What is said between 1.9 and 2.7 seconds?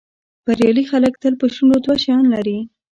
شیان لري.